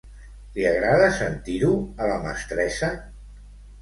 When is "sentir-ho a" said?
1.17-2.09